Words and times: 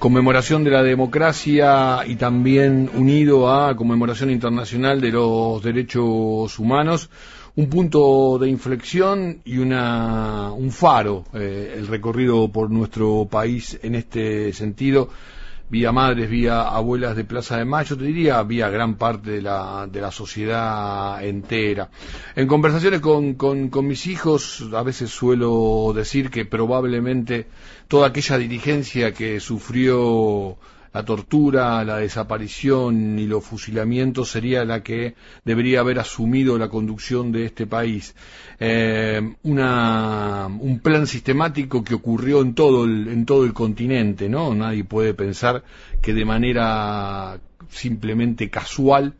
conmemoración 0.00 0.64
de 0.64 0.70
la 0.70 0.82
democracia 0.82 1.98
y 2.06 2.16
también 2.16 2.90
unido 2.94 3.52
a 3.52 3.76
conmemoración 3.76 4.30
internacional 4.30 4.98
de 4.98 5.10
los 5.10 5.62
derechos 5.62 6.58
humanos, 6.58 7.10
un 7.54 7.68
punto 7.68 8.38
de 8.38 8.48
inflexión 8.48 9.42
y 9.44 9.58
una, 9.58 10.52
un 10.52 10.70
faro, 10.70 11.24
eh, 11.34 11.74
el 11.76 11.86
recorrido 11.86 12.48
por 12.48 12.70
nuestro 12.70 13.28
país 13.30 13.78
en 13.82 13.94
este 13.94 14.54
sentido 14.54 15.10
vía 15.70 15.92
madres, 15.92 16.28
vía 16.28 16.62
abuelas 16.62 17.14
de 17.16 17.24
Plaza 17.24 17.56
de 17.56 17.64
Mayo, 17.64 17.96
te 17.96 18.04
diría, 18.04 18.42
vía 18.42 18.68
gran 18.68 18.96
parte 18.96 19.30
de 19.30 19.42
la, 19.42 19.86
de 19.90 20.00
la 20.00 20.10
sociedad 20.10 21.24
entera. 21.24 21.90
En 22.34 22.48
conversaciones 22.48 23.00
con, 23.00 23.34
con, 23.34 23.68
con 23.68 23.86
mis 23.86 24.06
hijos, 24.06 24.68
a 24.72 24.82
veces 24.82 25.10
suelo 25.10 25.92
decir 25.94 26.30
que 26.30 26.44
probablemente 26.44 27.46
toda 27.86 28.08
aquella 28.08 28.36
dirigencia 28.36 29.12
que 29.12 29.38
sufrió 29.38 30.58
la 30.92 31.04
tortura, 31.04 31.84
la 31.84 31.98
desaparición 31.98 33.18
y 33.18 33.26
los 33.26 33.44
fusilamientos 33.44 34.30
sería 34.30 34.64
la 34.64 34.82
que 34.82 35.14
debería 35.44 35.80
haber 35.80 36.00
asumido 36.00 36.58
la 36.58 36.68
conducción 36.68 37.30
de 37.30 37.44
este 37.44 37.66
país. 37.66 38.14
Eh, 38.58 39.34
una, 39.44 40.46
un 40.46 40.80
plan 40.80 41.06
sistemático 41.06 41.84
que 41.84 41.94
ocurrió 41.94 42.42
en 42.42 42.54
todo, 42.54 42.84
el, 42.84 43.08
en 43.08 43.24
todo 43.24 43.44
el 43.44 43.52
continente, 43.52 44.28
¿no? 44.28 44.54
Nadie 44.54 44.84
puede 44.84 45.14
pensar 45.14 45.62
que 46.02 46.12
de 46.12 46.24
manera 46.24 47.38
simplemente 47.68 48.50
casual 48.50 49.14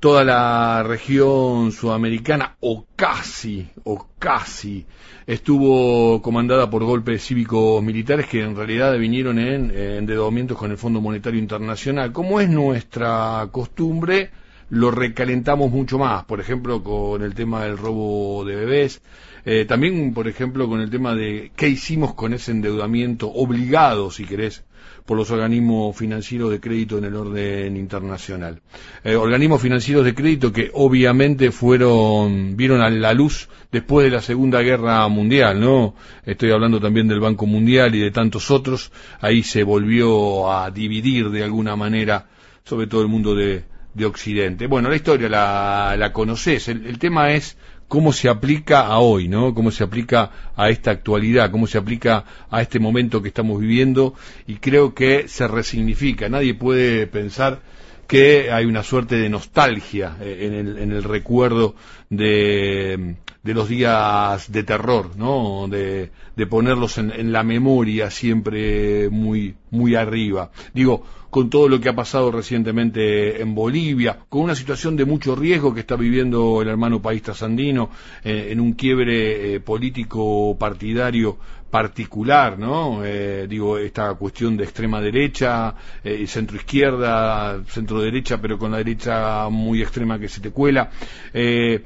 toda 0.00 0.24
la 0.24 0.82
región 0.82 1.72
sudamericana, 1.72 2.56
o 2.60 2.86
casi, 2.94 3.68
o 3.84 4.08
casi, 4.18 4.86
estuvo 5.26 6.20
comandada 6.22 6.68
por 6.68 6.84
golpes 6.84 7.24
cívicos 7.24 7.82
militares 7.82 8.26
que 8.26 8.42
en 8.42 8.54
realidad 8.54 8.96
vinieron 8.98 9.38
en, 9.38 9.70
endeudamientos 9.70 10.58
con 10.58 10.70
el 10.70 10.78
Fondo 10.78 11.00
Monetario 11.00 11.40
Internacional. 11.40 12.12
Como 12.12 12.40
es 12.40 12.48
nuestra 12.48 13.48
costumbre, 13.50 14.30
lo 14.70 14.90
recalentamos 14.90 15.70
mucho 15.70 15.98
más, 15.98 16.24
por 16.24 16.40
ejemplo, 16.40 16.82
con 16.82 17.22
el 17.22 17.34
tema 17.34 17.64
del 17.64 17.78
robo 17.78 18.44
de 18.44 18.56
bebés, 18.56 19.00
eh, 19.44 19.64
también, 19.64 20.12
por 20.12 20.26
ejemplo, 20.26 20.68
con 20.68 20.80
el 20.80 20.90
tema 20.90 21.14
de 21.14 21.52
qué 21.54 21.68
hicimos 21.68 22.14
con 22.14 22.34
ese 22.34 22.50
endeudamiento 22.50 23.30
obligado, 23.32 24.10
si 24.10 24.24
querés, 24.24 24.64
por 25.04 25.16
los 25.16 25.30
organismos 25.30 25.96
financieros 25.96 26.50
de 26.50 26.58
crédito 26.58 26.98
en 26.98 27.04
el 27.04 27.14
orden 27.14 27.76
internacional. 27.76 28.60
Eh, 29.04 29.14
organismos 29.14 29.62
financieros 29.62 30.04
de 30.04 30.16
crédito 30.16 30.52
que 30.52 30.72
obviamente 30.74 31.52
fueron, 31.52 32.56
vieron 32.56 32.80
a 32.80 32.90
la 32.90 33.14
luz 33.14 33.48
después 33.70 34.04
de 34.04 34.10
la 34.10 34.20
Segunda 34.20 34.62
Guerra 34.62 35.06
Mundial, 35.06 35.60
¿no? 35.60 35.94
Estoy 36.24 36.50
hablando 36.50 36.80
también 36.80 37.06
del 37.06 37.20
Banco 37.20 37.46
Mundial 37.46 37.94
y 37.94 38.00
de 38.00 38.10
tantos 38.10 38.50
otros. 38.50 38.90
Ahí 39.20 39.44
se 39.44 39.62
volvió 39.62 40.52
a 40.52 40.72
dividir 40.72 41.30
de 41.30 41.44
alguna 41.44 41.76
manera, 41.76 42.26
sobre 42.64 42.88
todo 42.88 43.02
el 43.02 43.08
mundo 43.08 43.36
de, 43.36 43.62
Occidente. 44.04 44.66
Bueno, 44.66 44.88
la 44.88 44.96
historia 44.96 45.28
la, 45.28 45.94
la 45.96 46.12
conoces. 46.12 46.68
el 46.68 46.98
tema 46.98 47.32
es 47.32 47.56
cómo 47.88 48.12
se 48.12 48.28
aplica 48.28 48.86
a 48.86 48.98
hoy, 48.98 49.28
¿no? 49.28 49.54
Cómo 49.54 49.70
se 49.70 49.84
aplica 49.84 50.30
a 50.56 50.68
esta 50.70 50.90
actualidad, 50.90 51.50
cómo 51.50 51.66
se 51.66 51.78
aplica 51.78 52.24
a 52.50 52.62
este 52.62 52.78
momento 52.78 53.22
que 53.22 53.28
estamos 53.28 53.60
viviendo 53.60 54.14
y 54.46 54.56
creo 54.56 54.94
que 54.94 55.28
se 55.28 55.46
resignifica. 55.48 56.28
Nadie 56.28 56.54
puede 56.54 57.06
pensar 57.06 57.60
que 58.06 58.50
hay 58.50 58.66
una 58.66 58.82
suerte 58.82 59.16
de 59.16 59.28
nostalgia 59.28 60.16
eh, 60.20 60.76
en 60.78 60.92
el 60.92 61.02
recuerdo 61.02 61.74
de, 62.08 63.16
de, 63.46 63.54
los 63.54 63.68
días 63.68 64.50
de 64.50 64.62
terror, 64.62 65.16
¿no? 65.16 65.68
De, 65.68 66.10
ponerlos 66.48 66.98
en, 66.98 67.10
en, 67.10 67.32
la 67.32 67.42
memoria 67.42 68.10
siempre 68.10 69.08
muy, 69.08 69.56
muy 69.70 69.94
arriba. 69.94 70.50
Digo, 70.74 71.04
con 71.30 71.50
todo 71.50 71.68
lo 71.68 71.80
que 71.80 71.88
ha 71.88 71.94
pasado 71.94 72.30
recientemente 72.30 73.40
en 73.40 73.54
Bolivia, 73.54 74.18
con 74.28 74.42
una 74.42 74.54
situación 74.54 74.96
de 74.96 75.04
mucho 75.04 75.34
riesgo 75.34 75.74
que 75.74 75.80
está 75.80 75.96
viviendo 75.96 76.62
el 76.62 76.68
hermano 76.68 77.02
país 77.02 77.22
trasandino, 77.22 77.90
eh, 78.24 78.48
en 78.50 78.60
un 78.60 78.72
quiebre 78.74 79.54
eh, 79.54 79.60
político 79.60 80.56
partidario 80.58 81.38
particular, 81.70 82.58
¿no? 82.58 83.04
Eh, 83.04 83.46
digo, 83.48 83.76
esta 83.78 84.14
cuestión 84.14 84.56
de 84.56 84.64
extrema 84.64 85.00
derecha, 85.00 85.74
eh, 86.02 86.26
centro 86.26 86.56
izquierda, 86.56 87.62
centro 87.68 88.00
derecha, 88.00 88.40
pero 88.40 88.58
con 88.58 88.70
la 88.70 88.78
derecha 88.78 89.48
muy 89.50 89.82
extrema 89.82 90.18
que 90.18 90.28
se 90.28 90.40
te 90.40 90.50
cuela. 90.50 90.90
Eh, 91.34 91.82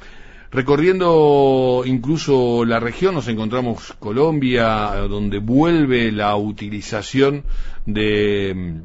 recorriendo 0.51 1.83
incluso 1.87 2.65
la 2.65 2.81
región 2.81 3.15
nos 3.15 3.29
encontramos 3.29 3.95
Colombia, 3.99 4.95
donde 5.09 5.39
vuelve 5.39 6.11
la 6.11 6.37
utilización 6.37 7.45
de 7.87 8.83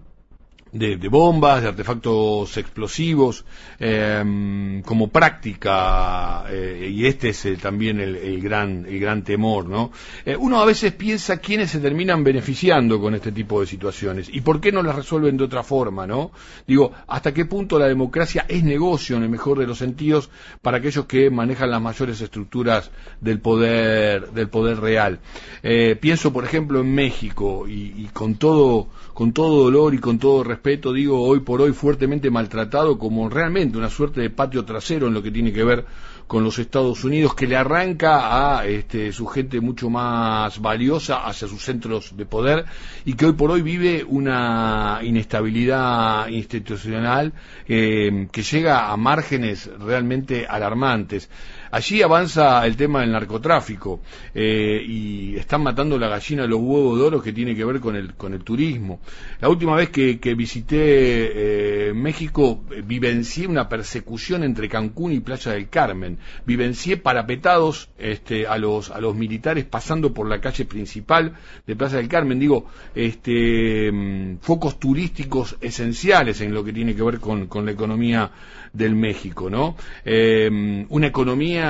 de, 0.75 1.07
bombas, 1.07 1.61
de 1.61 1.69
artefactos 1.69 2.57
explosivos, 2.57 3.45
em, 3.79 4.81
como 4.81 5.07
práctica, 5.07 6.43
eh, 6.49 6.91
y 6.91 7.05
este 7.05 7.29
es 7.29 7.47
también 7.61 8.01
el, 8.01 8.41
gran, 8.41 8.85
el 8.85 8.99
gran 8.99 9.23
temor, 9.23 9.67
¿no? 9.67 9.91
Eh, 10.25 10.35
uno 10.35 10.59
a 10.59 10.65
veces 10.65 10.91
piensa 10.91 11.37
quiénes 11.37 11.71
se 11.71 11.79
terminan 11.79 12.23
beneficiando 12.23 12.99
con 12.99 13.15
este 13.15 13.31
tipo 13.31 13.61
de 13.61 13.67
situaciones 13.67 14.27
y 14.31 14.41
por 14.41 14.59
qué 14.59 14.71
no 14.71 14.83
las 14.83 14.95
resuelven 14.95 15.37
de 15.37 15.45
otra 15.45 15.63
forma, 15.63 16.05
¿no? 16.05 16.31
Digo, 16.67 16.91
hasta 17.07 17.33
qué 17.33 17.45
punto 17.45 17.79
la 17.79 17.87
democracia 17.87 18.45
es 18.49 18.63
negocio 18.63 19.15
en 19.15 19.23
el 19.23 19.29
mejor 19.29 19.59
de 19.59 19.67
los 19.67 19.77
sentidos 19.77 20.29
para 20.61 20.77
aquellos 20.77 21.05
que 21.05 21.29
manejan 21.29 21.71
las 21.71 21.81
mayores 21.81 22.19
estructuras 22.19 22.91
del 23.21 23.39
poder, 23.39 24.31
del 24.31 24.49
poder 24.49 24.79
real. 24.81 25.19
Eh, 25.63 25.97
pienso, 25.99 26.33
por 26.33 26.43
ejemplo, 26.43 26.81
en 26.81 26.93
México 26.93 27.65
y, 27.65 27.93
y 27.97 28.09
con 28.11 28.35
todo, 28.35 28.87
con 29.13 29.31
todo 29.31 29.63
dolor 29.63 29.93
y 29.93 29.99
con 29.99 30.19
todo 30.19 30.43
respeto 30.43 30.64
digo, 30.93 31.21
hoy 31.21 31.41
por 31.41 31.61
hoy 31.61 31.73
fuertemente 31.73 32.31
maltratado 32.31 32.97
como 32.97 33.29
realmente 33.29 33.77
una 33.77 33.89
suerte 33.89 34.21
de 34.21 34.29
patio 34.29 34.65
trasero 34.65 35.07
en 35.07 35.13
lo 35.13 35.21
que 35.21 35.31
tiene 35.31 35.53
que 35.53 35.63
ver 35.63 35.85
con 36.27 36.43
los 36.43 36.57
Estados 36.57 37.03
Unidos, 37.03 37.35
que 37.35 37.45
le 37.45 37.55
arranca 37.55 38.57
a 38.57 38.65
este, 38.65 39.11
su 39.11 39.27
gente 39.27 39.61
mucho 39.61 39.91
más 39.91 40.59
valiosa 40.59 41.25
hacia 41.25 41.47
sus 41.47 41.63
centros 41.63 42.17
de 42.17 42.25
poder 42.25 42.65
y 43.05 43.13
que 43.13 43.27
hoy 43.27 43.33
por 43.33 43.51
hoy 43.51 43.61
vive 43.61 44.03
una 44.03 44.99
inestabilidad 45.03 46.27
institucional 46.29 47.33
eh, 47.67 48.27
que 48.31 48.41
llega 48.41 48.91
a 48.91 48.97
márgenes 48.97 49.69
realmente 49.79 50.47
alarmantes. 50.47 51.29
Allí 51.75 52.01
avanza 52.01 52.65
el 52.65 52.77
tema 52.77 53.01
del 53.01 53.11
narcotráfico 53.11 53.99
eh, 54.33 54.81
y 54.87 55.35
están 55.35 55.61
matando 55.61 55.99
la 55.99 56.07
gallina 56.07 56.43
de 56.43 56.47
los 56.47 56.61
huevos 56.61 56.97
de 56.97 57.03
oro 57.03 57.21
que 57.21 57.33
tiene 57.33 57.53
que 57.53 57.65
ver 57.65 57.81
con 57.81 57.97
el, 57.97 58.13
con 58.13 58.33
el 58.33 58.45
turismo. 58.45 59.01
La 59.41 59.49
última 59.49 59.75
vez 59.75 59.89
que, 59.89 60.35
visité 60.35 61.89
eh, 61.89 61.93
México 61.93 62.63
vivencié 62.85 63.45
una 63.45 63.67
persecución 63.67 64.43
entre 64.43 64.69
Cancún 64.69 65.11
y 65.11 65.19
Playa 65.19 65.51
del 65.51 65.67
Carmen. 65.67 66.17
Vivencié 66.45 66.95
parapetados 66.95 67.89
este, 67.97 68.47
a, 68.47 68.57
los, 68.57 68.89
a 68.89 69.01
los 69.01 69.13
militares 69.13 69.65
pasando 69.65 70.13
por 70.13 70.29
la 70.29 70.39
calle 70.39 70.63
principal 70.63 71.33
de 71.67 71.75
Playa 71.75 71.97
del 71.97 72.07
Carmen. 72.07 72.39
Digo, 72.39 72.67
este, 72.95 73.91
mm, 73.91 74.37
focos 74.39 74.79
turísticos 74.79 75.57
esenciales 75.59 76.39
en 76.39 76.53
lo 76.53 76.63
que 76.63 76.71
tiene 76.71 76.95
que 76.95 77.03
ver 77.03 77.19
con, 77.19 77.47
con 77.47 77.65
la 77.65 77.73
economía 77.73 78.31
del 78.75 78.95
México, 78.95 79.49
¿no? 79.49 79.75
Eh, 80.03 80.85
una 80.89 81.07
economía, 81.07 81.64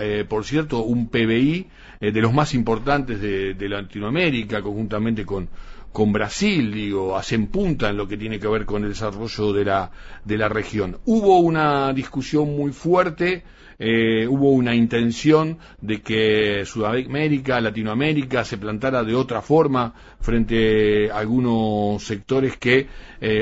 eh, 0.00 0.24
por 0.28 0.44
cierto, 0.44 0.82
un 0.82 1.08
PBI 1.08 1.66
eh, 2.00 2.12
de 2.12 2.20
los 2.20 2.32
más 2.32 2.54
importantes 2.54 3.20
de, 3.20 3.68
Latinoamérica, 3.68 4.62
conjuntamente 4.62 5.24
con, 5.24 5.48
con 5.92 6.12
Brasil, 6.12 6.72
digo, 6.72 7.16
hacen 7.16 7.48
punta 7.48 7.90
en 7.90 7.96
lo 7.96 8.06
que 8.06 8.16
tiene 8.16 8.38
que 8.38 8.48
ver 8.48 8.64
con 8.64 8.82
el 8.82 8.90
desarrollo 8.90 9.52
de 9.52 9.64
la, 9.64 9.90
de 10.24 10.38
la 10.38 10.48
región. 10.48 10.98
Hubo 11.04 11.38
una 11.40 11.92
discusión 11.92 12.56
muy 12.56 12.72
fuerte 12.72 13.44
eh, 13.76 14.28
hubo 14.28 14.52
una 14.52 14.72
intención 14.72 15.58
de 15.80 16.00
que 16.00 16.64
Sudamérica, 16.64 17.60
Latinoamérica 17.60 18.44
se 18.44 18.56
plantara 18.56 19.02
de 19.02 19.16
otra 19.16 19.42
forma 19.42 19.92
frente 20.20 21.10
a 21.10 21.18
algunos 21.18 22.04
sectores 22.04 22.56
que 22.56 22.86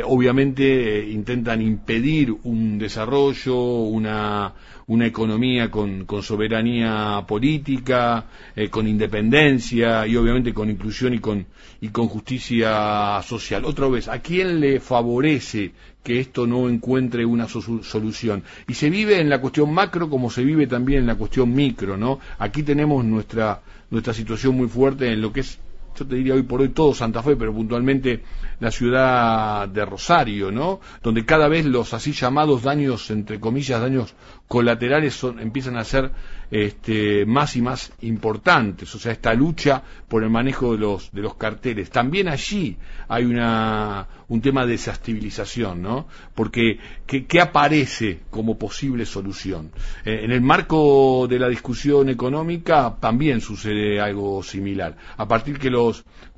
obviamente 0.04 1.06
intentan 1.06 1.60
impedir 1.60 2.34
un 2.44 2.78
desarrollo, 2.78 3.82
una, 3.82 4.54
una 4.86 5.06
economía 5.06 5.70
con, 5.70 6.04
con 6.04 6.22
soberanía 6.22 7.24
política, 7.26 8.26
con 8.70 8.86
independencia 8.86 10.06
y 10.06 10.16
obviamente 10.16 10.52
con 10.52 10.70
inclusión 10.70 11.14
y 11.14 11.18
con, 11.18 11.46
y 11.80 11.88
con 11.88 12.08
justicia 12.08 13.20
social. 13.22 13.64
Otra 13.64 13.88
vez, 13.88 14.08
¿a 14.08 14.20
quién 14.20 14.60
le 14.60 14.80
favorece 14.80 15.72
que 16.02 16.18
esto 16.18 16.46
no 16.46 16.68
encuentre 16.68 17.24
una 17.24 17.46
solución. 17.48 18.42
Y 18.66 18.74
se 18.74 18.90
vive 18.90 19.20
en 19.20 19.30
la 19.30 19.40
cuestión 19.40 19.72
macro 19.72 20.10
como 20.10 20.30
se 20.30 20.44
vive 20.44 20.66
también 20.66 21.00
en 21.00 21.06
la 21.06 21.14
cuestión 21.14 21.54
micro, 21.54 21.96
¿no? 21.96 22.18
Aquí 22.38 22.62
tenemos 22.62 23.04
nuestra, 23.04 23.62
nuestra 23.90 24.12
situación 24.12 24.56
muy 24.56 24.68
fuerte 24.68 25.12
en 25.12 25.20
lo 25.20 25.32
que 25.32 25.40
es 25.40 25.58
yo 25.94 26.06
te 26.06 26.16
diría 26.16 26.34
hoy 26.34 26.42
por 26.42 26.60
hoy 26.60 26.70
todo 26.70 26.94
Santa 26.94 27.22
Fe, 27.22 27.36
pero 27.36 27.52
puntualmente 27.52 28.22
la 28.60 28.70
ciudad 28.70 29.68
de 29.68 29.84
Rosario, 29.84 30.50
¿no? 30.50 30.80
Donde 31.02 31.24
cada 31.24 31.48
vez 31.48 31.64
los 31.66 31.94
así 31.94 32.12
llamados 32.12 32.62
daños, 32.62 33.10
entre 33.10 33.40
comillas, 33.40 33.80
daños 33.80 34.14
colaterales 34.46 35.14
son, 35.14 35.40
empiezan 35.40 35.76
a 35.76 35.84
ser 35.84 36.12
este, 36.52 37.24
más 37.24 37.56
y 37.56 37.62
más 37.62 37.92
importantes, 38.02 38.94
o 38.94 38.98
sea, 38.98 39.12
esta 39.12 39.32
lucha 39.32 39.82
por 40.06 40.22
el 40.22 40.28
manejo 40.28 40.72
de 40.72 40.78
los, 40.78 41.10
de 41.10 41.22
los 41.22 41.34
carteles. 41.36 41.88
También 41.88 42.28
allí 42.28 42.76
hay 43.08 43.24
una, 43.24 44.06
un 44.28 44.42
tema 44.42 44.66
de 44.66 44.72
desestabilización, 44.72 45.80
¿no? 45.80 46.06
Porque, 46.34 46.78
¿qué, 47.06 47.40
aparece 47.40 48.20
como 48.28 48.58
posible 48.58 49.06
solución? 49.06 49.70
Eh, 50.04 50.20
en 50.24 50.30
el 50.30 50.42
marco 50.42 51.26
de 51.26 51.38
la 51.38 51.48
discusión 51.48 52.10
económica 52.10 52.96
también 53.00 53.40
sucede 53.40 53.98
algo 53.98 54.42
similar. 54.42 54.94
A 55.16 55.26
partir 55.26 55.58
que 55.58 55.70
los 55.70 55.81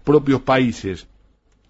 propios 0.04 0.42
países 0.42 1.06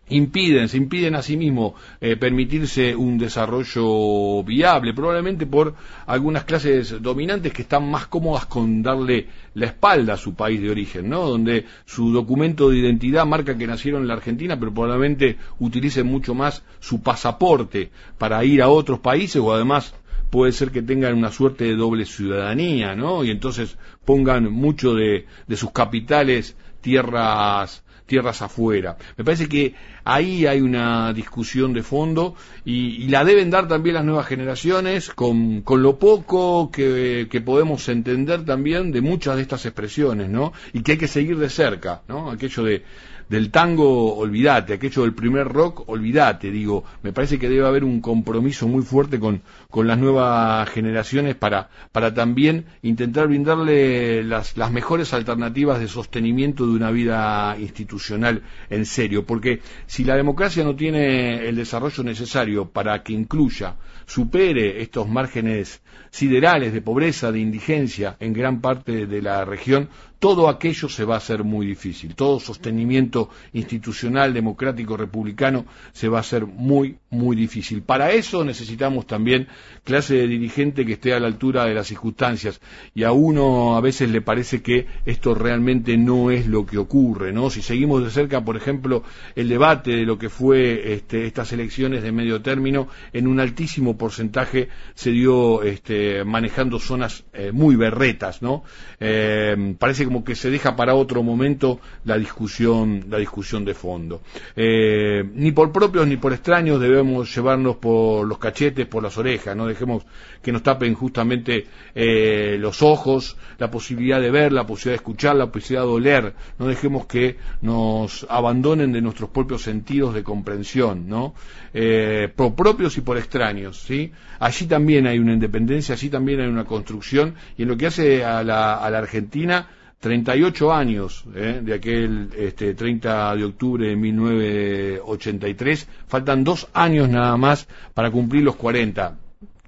impiden, 0.09 0.69
se 0.69 0.77
impiden 0.77 1.15
a 1.15 1.23
sí 1.23 1.37
mismos 1.37 1.75
eh, 2.01 2.17
permitirse 2.17 2.95
un 2.95 3.17
desarrollo 3.17 4.43
viable, 4.45 4.93
probablemente 4.93 5.47
por 5.47 5.75
algunas 6.07 6.45
clases 6.45 7.01
dominantes 7.01 7.53
que 7.53 7.63
están 7.63 7.91
más 7.91 8.07
cómodas 8.07 8.47
con 8.47 8.83
darle 8.83 9.29
la 9.55 9.67
espalda 9.67 10.15
a 10.15 10.19
su 10.19 10.35
país 10.35 10.61
de 10.61 10.71
origen, 10.71 11.09
¿no? 11.09 11.29
Donde 11.29 11.65
su 11.87 12.13
documento 12.13 12.69
de 12.69 12.79
identidad 12.79 13.27
marca 13.27 13.57
que 13.57 13.67
nacieron 13.67 14.03
en 14.03 14.09
la 14.09 14.15
Argentina, 14.15 14.59
pero 14.59 14.75
probablemente 14.75 15.39
utilicen 15.59 16.07
mucho 16.07 16.35
más 16.35 16.63
su 16.81 17.01
pasaporte 17.01 17.91
para 18.19 18.45
ir 18.45 18.61
a 18.61 18.69
otros 18.69 18.99
países 18.99 19.41
o 19.41 19.55
además 19.55 19.95
puede 20.31 20.53
ser 20.53 20.71
que 20.71 20.83
tengan 20.83 21.15
una 21.15 21.31
suerte 21.31 21.65
de 21.65 21.77
doble 21.77 22.05
ciudadanía, 22.05 22.95
¿no? 22.95 23.25
Y 23.25 23.31
entonces 23.31 23.79
pongan 24.05 24.53
mucho 24.53 24.95
de 24.95 25.25
sus 25.55 25.71
capitales 25.71 26.57
tierras 26.85 27.83
tierras 28.07 28.43
afuera. 28.43 28.99
Me 29.17 29.25
parece 29.25 29.49
que 29.49 29.75
ahí 30.05 30.45
hay 30.45 30.61
una 30.61 31.15
discusión 31.15 31.73
de 31.73 31.83
fondo 31.83 32.37
y, 32.65 33.09
la 33.09 33.25
deben 33.25 33.49
dar 33.51 33.67
también 33.67 33.95
las 33.95 34.05
nuevas 34.05 34.27
generaciones 34.27 35.11
con, 35.11 35.63
con 35.63 35.83
lo 35.83 35.99
poco 35.99 36.71
que, 36.71 37.29
que, 37.31 37.41
podemos 37.41 37.89
entender 37.89 38.45
también 38.45 38.93
de 38.93 39.01
muchas 39.01 39.37
de 39.37 39.43
estas 39.43 39.65
expresiones, 39.65 40.29
¿no? 40.29 40.53
Y 40.75 40.83
que 40.83 40.93
hay 40.93 40.99
que 40.99 41.09
seguir 41.09 41.39
de 41.39 41.49
cerca, 41.49 42.03
¿no? 42.07 42.31
Aquello 42.31 42.65
de 42.65 42.83
del 43.29 43.51
tango, 43.51 44.17
olvídate, 44.17 44.75
aquello 44.75 45.03
del 45.03 45.15
primer 45.15 45.49
rock, 45.49 45.89
olvídate, 45.89 46.51
digo, 46.51 46.85
me 47.03 47.13
parece 47.13 47.39
que 47.39 47.49
debe 47.49 47.67
haber 47.67 47.85
un 47.85 48.01
compromiso 48.01 48.69
muy 48.69 48.83
fuerte 48.83 49.19
con, 49.19 49.43
con 49.71 49.87
las 49.87 49.99
nuevas 49.99 50.69
generaciones 50.71 51.35
para, 51.35 51.69
para 51.93 52.13
también 52.13 52.67
intentar 52.83 53.29
brindarle 53.29 54.23
las, 54.25 54.57
las 54.57 54.71
mejores 54.71 55.13
alternativas 55.15 55.81
de 55.81 55.89
sostenimiento 55.89 56.67
de 56.67 56.73
una 56.73 56.91
vida 56.91 57.57
institucional 57.59 58.43
en 58.71 58.87
serio, 58.87 59.25
porque 59.25 59.61
si 59.87 60.05
la 60.05 60.17
democracia 60.17 60.65
no 60.65 60.77
tiene 60.77 61.49
el 61.49 61.57
desarrollo 61.57 62.03
necesario 62.05 62.71
para 62.71 63.03
que 63.03 63.13
incluya, 63.13 63.77
supere 64.07 64.83
estos 64.83 65.09
márgenes 65.09 65.83
siderales 66.11 66.73
de 66.73 66.83
pobreza, 66.83 67.33
de 67.33 67.41
indigencia 67.41 68.17
en 68.21 68.33
gran 68.33 68.61
parte 68.61 69.07
de 69.07 69.23
la 69.23 69.45
región, 69.45 69.89
todo 70.19 70.49
aquello 70.49 70.89
se 70.89 71.05
va 71.05 71.17
a 71.17 71.19
hacer 71.19 71.45
muy 71.45 71.67
difícil. 71.67 72.15
Todo 72.15 72.41
sostenimiento 72.41 73.14
institucional, 73.53 74.33
democrático, 74.35 74.97
republicano 74.97 75.67
se 75.93 76.09
va 76.09 76.19
a 76.19 76.21
hacer 76.21 76.47
muy, 76.47 76.99
muy 77.11 77.37
difícil. 77.37 77.83
Para 77.83 78.13
eso 78.13 78.45
necesitamos 78.45 79.07
también 79.07 79.49
clase 79.85 80.15
de 80.15 80.27
dirigente 80.27 80.85
que 80.85 80.95
esté 80.95 81.15
a 81.15 81.21
la 81.21 81.27
altura 81.27 81.65
de 81.65 81.75
las 81.75 81.87
circunstancias. 81.87 82.61
Y 82.95 83.05
a 83.05 83.13
uno 83.13 83.77
a 83.77 83.81
veces 83.81 84.11
le 84.11 84.21
parece 84.21 84.63
que 84.63 84.87
esto 85.05 85.35
realmente 85.35 85.97
no 85.97 86.31
es 86.31 86.47
lo 86.47 86.67
que 86.67 86.79
ocurre, 86.79 87.33
¿no? 87.33 87.51
Si 87.51 87.63
seguimos 87.63 88.03
de 88.05 88.11
cerca, 88.11 88.45
por 88.45 88.57
ejemplo, 88.57 89.03
el 89.35 89.49
debate 89.49 89.93
de 89.93 90.05
lo 90.05 90.19
que 90.19 90.29
fue 90.29 90.95
este, 90.95 91.27
estas 91.27 91.53
elecciones 91.53 92.03
de 92.03 92.13
medio 92.13 92.43
término, 92.43 92.89
en 93.13 93.27
un 93.27 93.41
altísimo 93.41 93.97
porcentaje 93.97 94.69
se 94.95 95.11
dio 95.11 95.63
este, 95.63 96.25
manejando 96.25 96.79
zonas 96.79 97.25
eh, 97.33 97.53
muy 97.53 97.77
berretas, 97.77 98.43
¿no? 98.43 98.65
Eh, 99.01 99.75
parece 99.79 100.05
como 100.05 100.25
que 100.25 100.35
se 100.35 100.51
deja 100.51 100.77
para 100.77 100.95
otro 100.95 101.23
momento 101.23 101.81
la 102.05 102.19
discusión, 102.19 103.04
la 103.09 103.19
discusión 103.19 103.65
de 103.65 103.75
fondo. 103.75 104.23
Eh, 104.57 105.25
ni 105.35 105.53
por 105.53 105.73
propios 105.73 106.07
ni 106.07 106.17
por 106.17 106.33
extraños 106.33 106.81
debemos 106.81 107.35
llevarnos 107.35 107.77
por 107.77 108.27
los 108.27 108.39
cachetes, 108.39 108.87
por 108.87 109.03
las 109.03 109.17
orejas, 109.19 109.57
no 109.57 109.67
dejemos 109.67 110.05
que 110.43 110.53
nos 110.53 110.63
tapen 110.63 110.95
justamente 110.95 111.67
eh, 111.95 112.57
los 112.59 112.83
ojos, 112.83 113.37
la 113.59 113.71
posibilidad 113.71 114.21
de 114.21 114.31
ver, 114.31 114.53
la 114.53 114.67
posibilidad 114.67 114.93
de 114.93 115.03
escuchar, 115.03 115.37
la 115.37 115.51
posibilidad 115.51 115.83
de 115.83 115.89
oler, 115.89 116.35
no 116.59 116.67
dejemos 116.67 117.07
que 117.07 117.37
nos 117.63 118.27
abandonen 118.29 118.93
de 118.93 119.01
nuestros 119.01 119.31
propios 119.31 119.63
sentidos 119.63 120.15
de 120.15 120.23
comprensión, 120.23 121.09
¿no? 121.09 121.35
Eh, 121.73 122.29
por 122.35 122.55
propios 122.55 122.97
y 122.99 123.01
por 123.01 123.17
extraños, 123.17 123.81
¿sí? 123.81 124.13
Allí 124.39 124.67
también 124.67 125.07
hay 125.07 125.19
una 125.19 125.33
independencia, 125.33 125.95
allí 125.95 126.11
también 126.11 126.41
hay 126.41 126.49
una 126.49 126.65
construcción, 126.65 127.35
y 127.57 127.63
en 127.63 127.69
lo 127.69 127.77
que 127.77 127.87
hace 127.87 128.25
a 128.25 128.43
la, 128.45 128.75
a 128.75 128.91
la 128.91 128.99
Argentina, 128.99 129.69
38 130.01 130.73
años 130.73 131.25
¿eh? 131.35 131.61
de 131.63 131.75
aquel 131.75 132.31
este, 132.37 132.75
30 132.75 133.37
de 133.37 133.45
octubre 133.45 133.89
de 133.89 133.97
1983, 133.97 135.89
faltan 136.07 136.45
dos 136.45 136.69
años 136.75 137.09
nada 137.09 137.37
más 137.37 137.67
para 137.95 138.11
cumplir 138.11 138.43
los 138.43 138.57
40. 138.57 139.17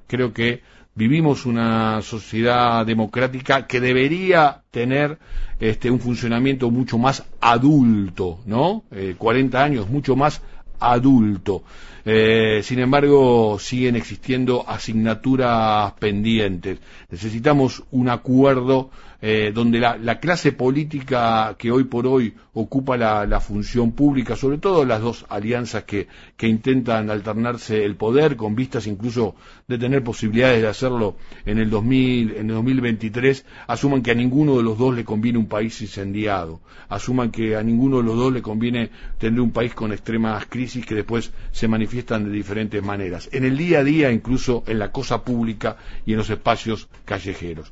Creo 0.06 0.32
que 0.32 0.62
vivimos 0.94 1.46
una 1.46 2.00
sociedad 2.02 2.84
democrática 2.84 3.66
que 3.66 3.80
debería 3.80 4.62
tener 4.70 5.18
este, 5.60 5.90
un 5.90 6.00
funcionamiento 6.00 6.70
mucho 6.70 6.98
más 6.98 7.24
adulto, 7.40 8.40
¿no? 8.46 8.84
40 9.18 9.58
eh, 9.58 9.62
años, 9.62 9.88
mucho 9.88 10.16
más 10.16 10.38
adulto. 10.38 10.55
Eh, 12.08 12.60
sin 12.62 12.78
embargo, 12.78 13.58
siguen 13.58 13.96
existiendo 13.96 14.68
asignaturas 14.68 15.92
pendientes. 15.94 16.78
Necesitamos 17.10 17.82
un 17.90 18.08
acuerdo 18.08 18.90
eh, 19.22 19.50
donde 19.52 19.80
la, 19.80 20.20
clase 20.20 20.52
política 20.52 21.56
que 21.58 21.70
hoy 21.72 21.84
por 21.84 22.06
hoy 22.06 22.34
ocupa 22.52 22.96
la, 22.96 23.40
función 23.40 23.92
pública, 23.92 24.36
sobre 24.36 24.58
todo 24.58 24.84
las 24.84 25.00
dos 25.00 25.24
alianzas 25.30 25.84
que, 25.84 26.06
que, 26.36 26.46
intentan 26.48 27.10
alternarse 27.10 27.84
el 27.84 27.96
poder, 27.96 28.36
con 28.36 28.54
vistas 28.54 28.86
incluso 28.86 29.34
de 29.66 29.78
tener 29.78 30.04
posibilidades 30.04 30.62
de 30.62 30.68
hacerlo 30.68 31.16
en 31.44 31.58
el, 31.58 31.70
2000, 31.70 32.36
en 32.36 32.50
el 32.50 32.54
2023, 32.56 33.46
asuman 33.66 34.02
que 34.02 34.10
a 34.10 34.14
ninguno 34.14 34.58
de 34.58 34.62
los 34.62 34.78
dos 34.78 34.94
le 34.94 35.04
conviene 35.04 35.38
un 35.38 35.48
país 35.48 35.80
incendiado, 35.80 36.60
asuman 36.88 37.30
que 37.30 37.56
a 37.56 37.62
ninguno 37.62 37.96
de 37.98 38.02
los 38.04 38.16
dos 38.16 38.32
le 38.32 38.42
conviene 38.42 38.90
tener 39.18 39.40
un 39.40 39.50
país 39.50 39.74
con 39.74 39.92
extremas 39.92 40.46
crisis 40.66 40.84
que 40.84 40.96
después 40.96 41.30
se 41.52 41.68
manifiestan 41.68 42.24
de 42.24 42.30
diferentes 42.32 42.82
maneras, 42.82 43.28
en 43.30 43.44
el 43.44 43.56
día 43.56 43.78
a 43.78 43.84
día, 43.84 44.10
incluso 44.10 44.64
en 44.66 44.80
la 44.80 44.90
cosa 44.90 45.22
pública 45.22 45.76
y 46.04 46.12
en 46.12 46.18
los 46.18 46.28
espacios 46.28 46.88
callejeros. 47.04 47.64